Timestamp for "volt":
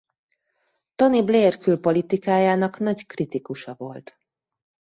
3.77-4.17